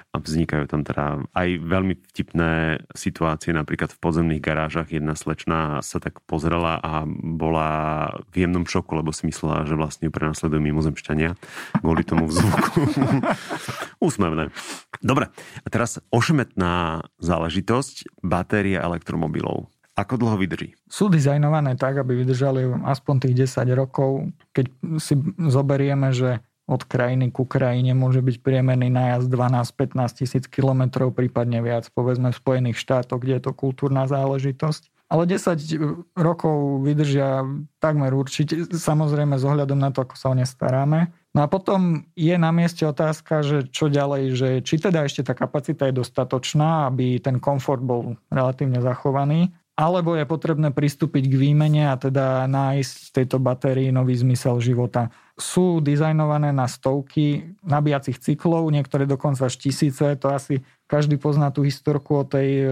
[0.09, 6.01] a vznikajú tam teda aj veľmi vtipné situácie, napríklad v podzemných garážach jedna slečna sa
[6.01, 7.69] tak pozrela a bola
[8.33, 11.37] v jemnom šoku, lebo si myslela, že vlastne ju prenasledujú mimozemšťania
[11.85, 12.89] kvôli tomu vzvuku.
[14.09, 14.49] Úsmevné.
[14.97, 15.29] Dobre,
[15.61, 19.69] a teraz ošemetná záležitosť, batéria elektromobilov.
[19.93, 20.79] Ako dlho vydrží?
[20.87, 24.31] Sú dizajnované tak, aby vydržali aspoň tých 10 rokov.
[24.55, 26.39] Keď si zoberieme, že
[26.69, 32.38] od krajiny ku krajine môže byť priemerný nájazd 12-15 tisíc kilometrov, prípadne viac, povedzme v
[32.38, 34.93] Spojených štátoch, kde je to kultúrna záležitosť.
[35.10, 37.41] Ale 10 rokov vydržia
[37.82, 41.10] takmer určite, samozrejme s ohľadom na to, ako sa o ne staráme.
[41.34, 45.34] No a potom je na mieste otázka, že čo ďalej, že či teda ešte tá
[45.34, 51.87] kapacita je dostatočná, aby ten komfort bol relatívne zachovaný alebo je potrebné pristúpiť k výmene
[51.87, 55.07] a teda nájsť tejto batérii nový zmysel života.
[55.39, 61.63] Sú dizajnované na stovky nabíjacích cyklov, niektoré dokonca až tisíce, to asi každý pozná tú
[61.63, 62.67] historku o tej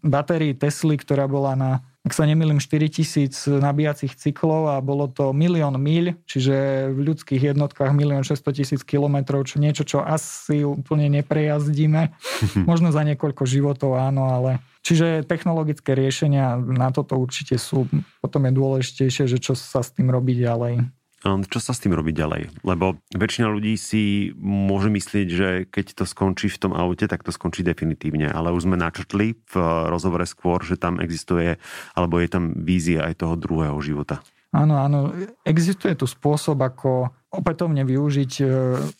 [0.00, 5.76] batérii Tesly, ktorá bola na ak sa nemýlim, 4000 nabíjacích cyklov a bolo to milión
[5.76, 12.08] míľ, čiže v ľudských jednotkách milión 600 tisíc kilometrov, čo niečo, čo asi úplne neprejazdíme.
[12.70, 17.84] Možno za niekoľko životov áno, ale Čiže technologické riešenia na toto určite sú.
[18.24, 20.88] Potom je dôležitejšie, že čo sa s tým robí ďalej.
[21.20, 22.64] Čo sa s tým robí ďalej?
[22.64, 27.28] Lebo väčšina ľudí si môže myslieť, že keď to skončí v tom aute, tak to
[27.28, 28.32] skončí definitívne.
[28.32, 29.54] Ale už sme načrtli v
[29.92, 31.60] rozhovore skôr, že tam existuje,
[31.92, 34.24] alebo je tam vízia aj toho druhého života.
[34.50, 35.14] Áno, áno.
[35.46, 38.44] Existuje tu spôsob, ako opätovne využiť e,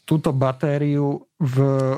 [0.07, 1.57] túto batériu v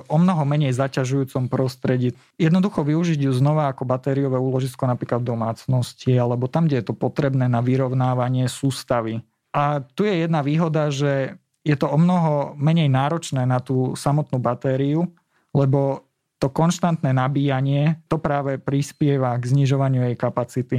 [0.09, 2.17] o mnoho menej zaťažujúcom prostredí.
[2.41, 6.97] Jednoducho využiť ju znova ako batériové úložisko napríklad v domácnosti alebo tam, kde je to
[6.97, 9.21] potrebné na vyrovnávanie sústavy.
[9.53, 14.43] A tu je jedna výhoda, že je to o mnoho menej náročné na tú samotnú
[14.43, 15.07] batériu,
[15.55, 16.09] lebo
[16.43, 20.79] to konštantné nabíjanie to práve prispieva k znižovaniu jej kapacity.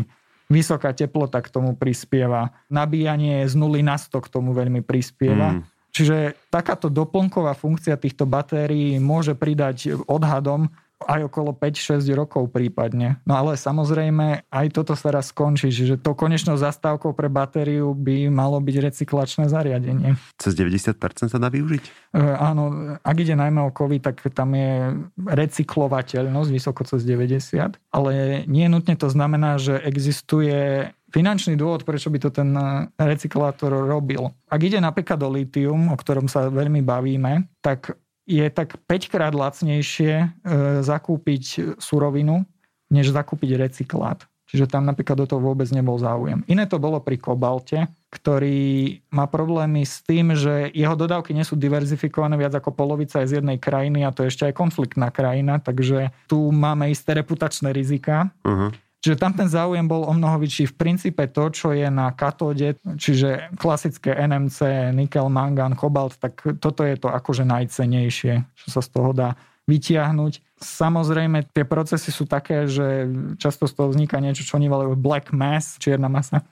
[0.52, 2.52] Vysoká teplota k tomu prispieva.
[2.68, 5.56] Nabíjanie z 0 na 100 k tomu veľmi prispieva.
[5.56, 5.62] Mm.
[5.94, 10.68] Čiže takáto doplnková funkcia týchto batérií môže pridať odhadom
[11.06, 13.22] aj okolo 5-6 rokov prípadne.
[13.24, 18.28] No ale samozrejme aj toto sa raz skončí, že to konečnou zastávkou pre batériu by
[18.28, 20.16] malo byť recyklačné zariadenie.
[20.40, 21.84] Cez 90% sa dá využiť?
[21.84, 28.14] E, áno, ak ide najmä o kovy, tak tam je recyklovateľnosť vysoko cez 90, ale
[28.50, 32.50] nie nutne to znamená, že existuje finančný dôvod, prečo by to ten
[32.98, 34.34] recyklátor robil.
[34.50, 39.34] Ak ide napríklad o litium, o ktorom sa veľmi bavíme, tak je tak 5 krát
[39.36, 40.28] lacnejšie e,
[40.84, 42.48] zakúpiť surovinu,
[42.88, 44.24] než zakúpiť recyklát.
[44.54, 46.46] Čiže tam napríklad do toho vôbec nebol záujem.
[46.46, 51.58] Iné to bolo pri kobalte, ktorý má problémy s tým, že jeho dodávky nie sú
[51.58, 55.58] diverzifikované viac ako polovica je z jednej krajiny a to je ešte aj konfliktná krajina,
[55.58, 58.30] takže tu máme isté reputačné rizika.
[58.46, 58.70] Uh-huh.
[59.04, 60.72] Čiže tam ten záujem bol o mnoho vyšší.
[60.72, 66.88] V princípe to, čo je na katóde, čiže klasické NMC, nikel, mangan, kobalt, tak toto
[66.88, 69.36] je to akože najcenejšie, čo sa z toho dá
[69.68, 70.56] vytiahnuť.
[70.56, 75.36] Samozrejme, tie procesy sú také, že často z toho vzniká niečo, čo oni volajú black
[75.36, 76.48] mass, čierna masa.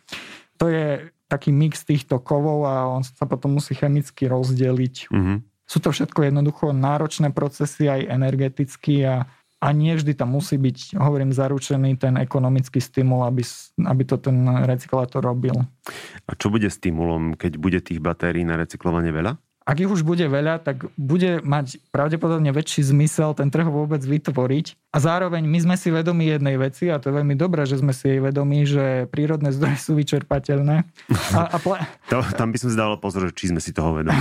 [0.59, 5.07] To je taký mix týchto kovov a on sa potom musí chemicky rozdeliť.
[5.07, 5.37] Mm-hmm.
[5.63, 9.23] Sú to všetko jednoducho náročné procesy aj energeticky a
[9.61, 13.45] a nie vždy tam musí byť, hovorím, zaručený ten ekonomický stimul, aby,
[13.85, 15.53] aby to ten recyklátor robil.
[16.25, 19.37] A čo bude stimulom, keď bude tých batérií na recyklovanie veľa?
[19.61, 24.89] Ak ich už bude veľa, tak bude mať pravdepodobne väčší zmysel ten trh vôbec vytvoriť.
[24.89, 27.93] A zároveň my sme si vedomi jednej veci, a to je veľmi dobré, že sme
[27.93, 30.81] si jej vedomi, že prírodné zdroje sú vyčerpateľné.
[31.37, 31.85] A, a pla...
[32.09, 34.17] to, tam by som si dal pozor, či sme si toho vedomi.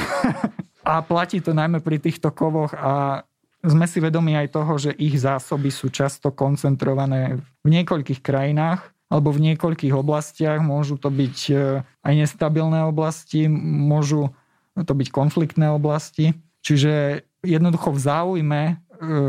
[0.92, 3.24] a platí to najmä pri týchto kovoch a
[3.60, 8.80] sme si vedomi aj toho, že ich zásoby sú často koncentrované v niekoľkých krajinách
[9.12, 10.64] alebo v niekoľkých oblastiach.
[10.64, 14.32] Môžu to byť e, aj nestabilné oblasti, môžu
[14.78, 16.32] to byť konfliktné oblasti.
[16.64, 18.62] Čiže jednoducho v záujme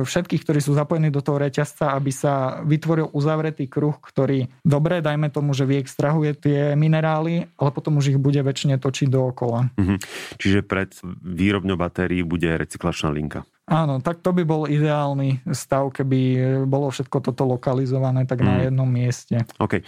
[0.03, 5.31] všetkých, ktorí sú zapojení do toho reťazca, aby sa vytvoril uzavretý kruh, ktorý dobre, dajme
[5.31, 9.71] tomu, že vyextrahuje tie minerály, ale potom už ich bude väčšine točiť dookola.
[9.79, 9.95] Mhm.
[10.37, 10.91] Čiže pred
[11.23, 13.47] výrobňou batérií bude recyklačná linka.
[13.71, 16.19] Áno, tak to by bol ideálny stav, keby
[16.67, 18.45] bolo všetko toto lokalizované tak mm.
[18.45, 18.63] na mhm.
[18.67, 19.37] jednom mieste.
[19.63, 19.79] OK.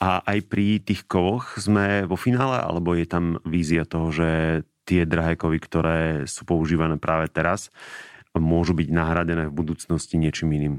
[0.00, 4.28] A aj pri tých kovoch sme vo finále, alebo je tam vízia toho, že
[4.86, 7.74] tie drahé kovy, ktoré sú používané práve teraz,
[8.42, 10.74] môžu byť nahradené v budúcnosti niečím iným?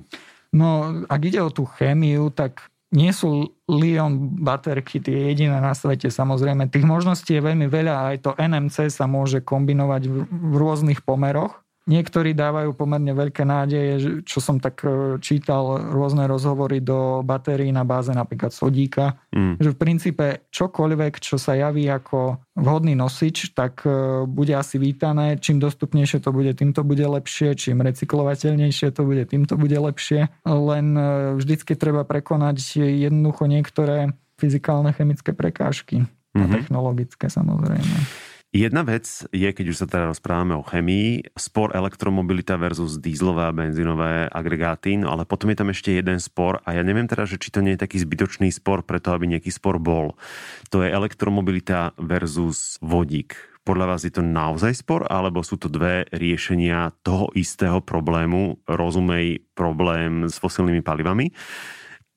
[0.55, 6.07] No, ak ide o tú chémiu, tak nie sú Lion baterky tie jediné na svete.
[6.07, 11.03] Samozrejme, tých možností je veľmi veľa a aj to NMC sa môže kombinovať v rôznych
[11.03, 11.66] pomeroch.
[11.87, 17.87] Niektorí dávajú pomerne veľké nádeje, čo som tak e, čítal rôzne rozhovory do batérií na
[17.87, 19.55] báze napríklad sodíka, mm.
[19.63, 25.39] že v princípe čokoľvek, čo sa javí ako vhodný nosič, tak e, bude asi vítané.
[25.39, 27.55] Čím dostupnejšie to bude, tým to bude lepšie.
[27.55, 30.27] Čím recyklovateľnejšie to bude, tým to bude lepšie.
[30.43, 36.03] Len e, vždycky treba prekonať jednoducho niektoré fyzikálne, chemické prekážky.
[36.03, 36.43] Mm-hmm.
[36.43, 36.53] A mhm.
[36.59, 38.26] technologické samozrejme.
[38.55, 39.03] Jedna vec
[39.35, 44.95] je, keď už sa teda rozprávame o chemii, spor elektromobilita versus dízlové a benzínové agregáty,
[44.95, 47.59] no ale potom je tam ešte jeden spor a ja neviem teda, že či to
[47.59, 50.15] nie je taký zbytočný spor preto, aby nejaký spor bol.
[50.71, 53.35] To je elektromobilita versus vodík.
[53.67, 59.43] Podľa vás je to naozaj spor, alebo sú to dve riešenia toho istého problému, rozumej
[59.59, 61.35] problém s fosilnými palivami?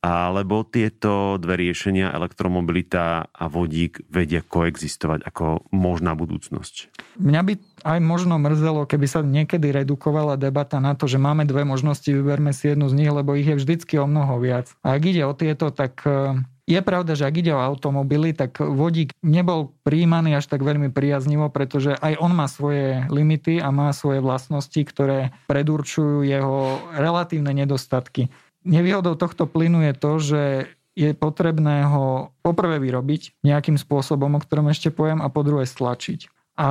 [0.00, 6.88] Alebo tieto dve riešenia, elektromobilita a vodík, vedia koexistovať ako možná budúcnosť?
[7.20, 7.52] Mňa by
[7.84, 12.56] aj možno mrzelo, keby sa niekedy redukovala debata na to, že máme dve možnosti, vyberme
[12.56, 14.72] si jednu z nich, lebo ich je vždycky o mnoho viac.
[14.80, 18.62] A ak ide o tieto, tak e, je pravda, že ak ide o automobily, tak
[18.62, 23.90] vodík nebol príjmaný až tak veľmi priaznivo, pretože aj on má svoje limity a má
[23.90, 28.32] svoje vlastnosti, ktoré predurčujú jeho relatívne nedostatky.
[28.64, 30.42] Nevýhodou tohto plynu je to, že
[30.99, 36.29] je potrebné ho poprvé vyrobiť nejakým spôsobom, o ktorom ešte poviem, a po druhé stlačiť.
[36.61, 36.68] A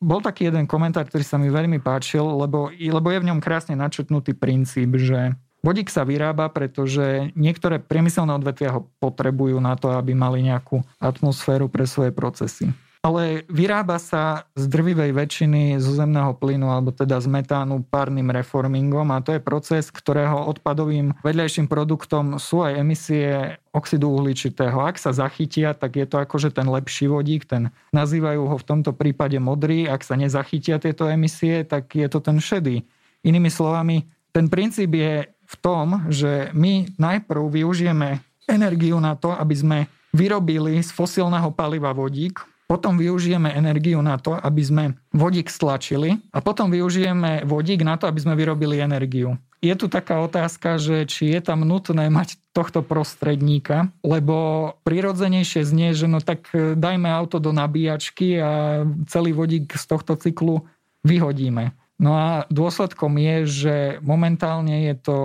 [0.00, 3.76] bol taký jeden komentár, ktorý sa mi veľmi páčil, lebo, lebo je v ňom krásne
[3.76, 10.16] načetnutý princíp, že vodík sa vyrába, pretože niektoré priemyselné odvetvia ho potrebujú na to, aby
[10.16, 16.68] mali nejakú atmosféru pre svoje procesy ale vyrába sa z drvivej väčšiny zo zemného plynu
[16.68, 22.60] alebo teda z metánu párnym reformingom a to je proces, ktorého odpadovým vedľajším produktom sú
[22.60, 24.84] aj emisie oxidu uhličitého.
[24.84, 28.92] Ak sa zachytia, tak je to akože ten lepší vodík, ten nazývajú ho v tomto
[28.92, 32.84] prípade modrý, ak sa nezachytia tieto emisie, tak je to ten šedý.
[33.24, 34.04] Inými slovami,
[34.36, 39.78] ten princíp je v tom, že my najprv využijeme energiu na to, aby sme
[40.12, 46.38] vyrobili z fosílneho paliva vodík, potom využijeme energiu na to, aby sme vodík stlačili a
[46.38, 49.34] potom využijeme vodík na to, aby sme vyrobili energiu.
[49.58, 55.98] Je tu taká otázka, že či je tam nutné mať tohto prostredníka, lebo prirodzenejšie znie,
[55.98, 60.64] že no tak e, dajme auto do nabíjačky a celý vodík z tohto cyklu
[61.02, 61.74] vyhodíme.
[62.00, 65.16] No a dôsledkom je, že momentálne je to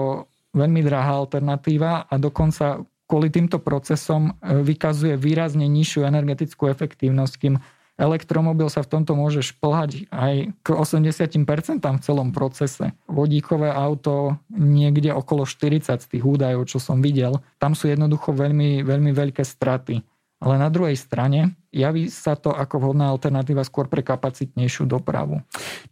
[0.51, 2.83] veľmi drahá alternatíva a dokonca
[3.15, 7.55] kvôli týmto procesom e, vykazuje výrazne nižšiu energetickú efektívnosť, kým
[7.95, 12.91] elektromobil sa v tomto môže šplhať aj k 80% v celom procese.
[13.07, 18.83] Vodíkové auto niekde okolo 40 z tých údajov, čo som videl, tam sú jednoducho veľmi,
[18.83, 20.03] veľmi veľké straty.
[20.43, 25.39] Ale na druhej strane javí sa to ako vhodná alternatíva skôr pre kapacitnejšiu dopravu.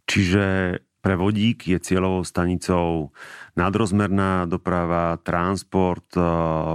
[0.04, 3.12] Čiže pre vodík je cieľovou stanicou
[3.60, 6.24] nadrozmerná doprava, transport, e,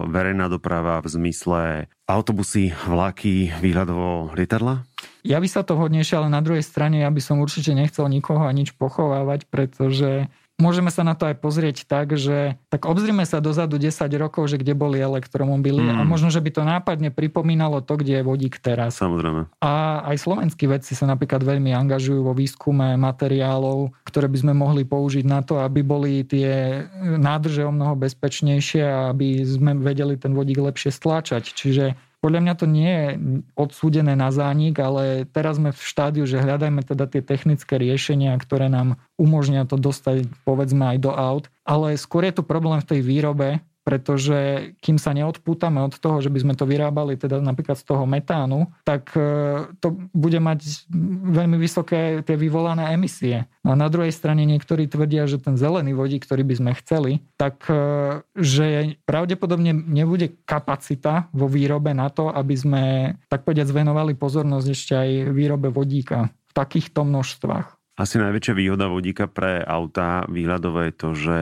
[0.05, 1.61] verejná doprava v zmysle
[2.05, 4.85] autobusy, vlaky, výhľadovo lietadla?
[5.25, 8.45] Ja by sa to hodnejšie, ale na druhej strane ja by som určite nechcel nikoho
[8.45, 13.39] a nič pochovávať, pretože Môžeme sa na to aj pozrieť tak, že tak obzrime sa
[13.39, 15.97] dozadu 10 rokov, že kde boli elektromobily mm.
[15.97, 18.99] a možno, že by to nápadne pripomínalo to, kde je vodík teraz.
[18.99, 19.47] Samozrejme.
[19.63, 24.83] A aj slovenskí vedci sa napríklad veľmi angažujú vo výskume materiálov, ktoré by sme mohli
[24.83, 30.35] použiť na to, aby boli tie nádrže o mnoho bezpečnejšie a aby sme vedeli ten
[30.35, 31.55] vodík lepšie stláčať.
[31.55, 33.07] Čiže podľa mňa to nie je
[33.55, 38.67] odsúdené na zánik, ale teraz sme v štádiu, že hľadajme teda tie technické riešenia, ktoré
[38.67, 41.47] nám umožnia to dostať povedzme aj do aut.
[41.63, 46.29] Ale skôr je tu problém v tej výrobe, pretože kým sa neodpútame od toho, že
[46.29, 50.85] by sme to vyrábali teda napríklad z toho metánu, tak e, to bude mať
[51.33, 53.50] veľmi vysoké tie vyvolané emisie.
[53.65, 57.25] No a na druhej strane niektorí tvrdia, že ten zelený vodík, ktorý by sme chceli,
[57.33, 62.83] tak e, že pravdepodobne nebude kapacita vo výrobe na to, aby sme
[63.25, 67.79] tak povediať zvenovali pozornosť ešte aj výrobe vodíka v takýchto množstvách.
[68.00, 71.41] Asi najväčšia výhoda vodíka pre auta výhľadové je to, že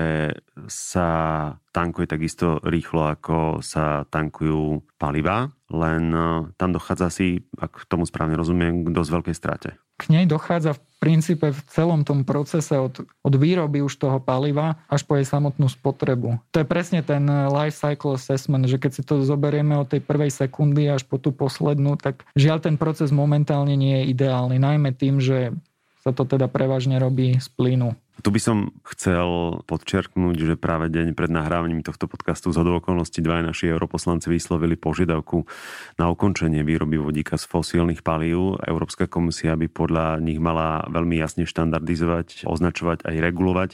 [0.65, 1.09] sa
[1.69, 8.33] tankuje takisto rýchlo, ako sa tankujú paliva, len e, tam dochádza si, ak tomu správne
[8.33, 9.69] rozumiem, k dosť veľkej strate.
[10.01, 14.81] K nej dochádza v princípe v celom tom procese od, od výroby už toho paliva
[14.89, 16.41] až po jej samotnú spotrebu.
[16.53, 20.01] To je presne ten e, life cycle assessment, že keď si to zoberieme od tej
[20.01, 24.97] prvej sekundy až po tú poslednú, tak žiaľ ten proces momentálne nie je ideálny, najmä
[24.97, 25.53] tým, že
[26.07, 27.91] sa to teda prevažne robí z plynu.
[28.17, 33.45] Tu by som chcel podčiarknúť, že práve deň pred nahrávaním tohto podcastu z okolností dva
[33.45, 35.45] naši europoslanci vyslovili požiadavku
[36.01, 38.57] na ukončenie výroby vodíka z fosílnych palív.
[38.65, 43.69] Európska komisia by podľa nich mala veľmi jasne štandardizovať, označovať aj regulovať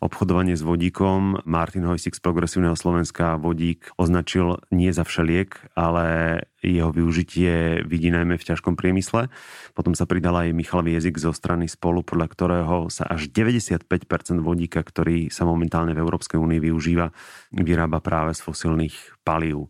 [0.00, 1.44] obchodovanie s vodíkom.
[1.44, 8.38] Martin Hojsik z Progresívneho Slovenska vodík označil nie za všeliek, ale jeho využitie vidí najmä
[8.38, 9.26] v ťažkom priemysle.
[9.74, 13.82] Potom sa pridala aj Michal Viezik zo strany spolu, podľa ktorého sa až 95%
[14.38, 17.10] vodíka, ktorý sa momentálne v Európskej únii využíva,
[17.50, 18.94] vyrába práve z fosilných
[19.26, 19.66] palív.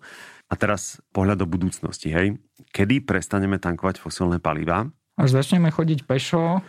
[0.53, 2.37] A teraz pohľad do budúcnosti, hej.
[2.77, 4.93] Kedy prestaneme tankovať fosilné palíva?
[5.17, 6.61] Až začneme chodiť pešo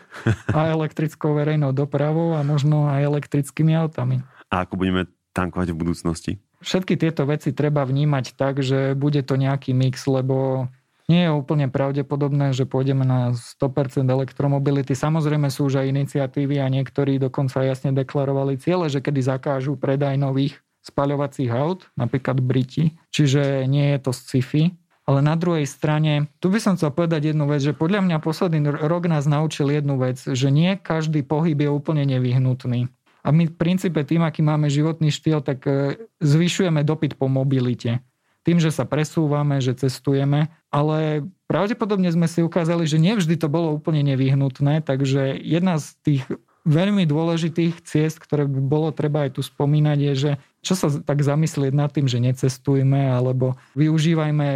[0.51, 4.23] a elektrickou verejnou dopravou a možno aj elektrickými autami.
[4.47, 6.31] A ako budeme tankovať v budúcnosti?
[6.63, 10.67] Všetky tieto veci treba vnímať tak, že bude to nejaký mix, lebo
[11.11, 14.95] nie je úplne pravdepodobné, že pôjdeme na 100% elektromobility.
[14.95, 20.15] Samozrejme sú už aj iniciatívy a niektorí dokonca jasne deklarovali ciele, že kedy zakážu predaj
[20.15, 24.75] nových spaľovacích aut, napríklad Briti, čiže nie je to sci-fi.
[25.03, 28.71] Ale na druhej strane, tu by som chcel povedať jednu vec, že podľa mňa posledný
[28.87, 32.87] rok nás naučil jednu vec, že nie každý pohyb je úplne nevyhnutný.
[33.23, 38.03] A my v princípe tým, aký máme životný štýl, tak e, zvyšujeme dopyt po mobilite.
[38.43, 43.71] Tým, že sa presúvame, že cestujeme, ale pravdepodobne sme si ukázali, že nevždy to bolo
[43.71, 46.23] úplne nevyhnutné, takže jedna z tých
[46.67, 50.31] veľmi dôležitých ciest, ktoré by bolo treba aj tu spomínať, je, že
[50.63, 54.47] čo sa tak zamyslieť nad tým, že necestujme, alebo využívajme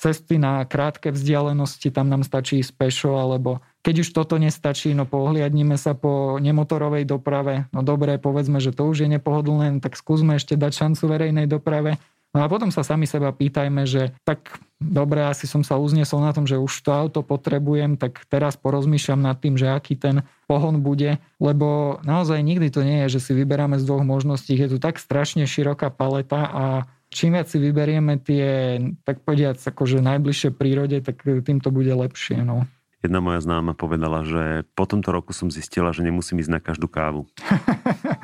[0.00, 5.04] cesty na krátke vzdialenosti, tam nám stačí ísť pešo, alebo keď už toto nestačí, no
[5.04, 7.68] pohliadnime sa po nemotorovej doprave.
[7.76, 12.00] No dobre, povedzme, že to už je nepohodlné, tak skúsme ešte dať šancu verejnej doprave.
[12.30, 16.30] No a potom sa sami seba pýtajme, že tak dobre, asi som sa uznesol na
[16.30, 20.78] tom, že už to auto potrebujem, tak teraz porozmýšľam nad tým, že aký ten pohon
[20.78, 24.54] bude, lebo naozaj nikdy to nie je, že si vyberáme z dvoch možností.
[24.54, 26.64] Je tu tak strašne široká paleta a
[27.10, 32.46] čím viac si vyberieme tie, tak povediac, akože najbližšie prírode, tak tým to bude lepšie.
[32.46, 32.62] No.
[33.02, 36.86] Jedna moja známa povedala, že po tomto roku som zistila, že nemusím ísť na každú
[36.86, 37.26] kávu.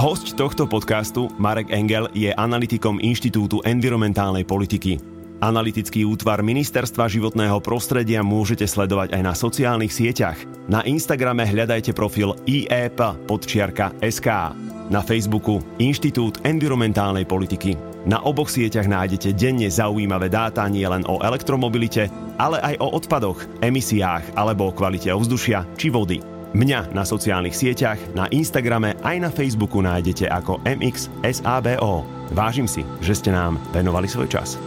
[0.00, 4.96] Host tohto podcastu, Marek Engel, je analytikom Inštitútu environmentálnej politiky.
[5.44, 10.40] Analytický útvar Ministerstva životného prostredia môžete sledovať aj na sociálnych sieťach.
[10.72, 14.56] Na Instagrame hľadajte profil IEP podčiarka SK.
[14.88, 17.76] Na Facebooku Inštitút environmentálnej politiky.
[18.08, 22.08] Na oboch sieťach nájdete denne zaujímavé dáta nie len o elektromobilite,
[22.40, 26.39] ale aj o odpadoch, emisiách alebo o kvalite ovzdušia či vody.
[26.50, 32.02] Mňa na sociálnych sieťach, na Instagrame aj na Facebooku nájdete ako MXSABO.
[32.34, 34.58] Vážim si, že ste nám venovali svoj čas.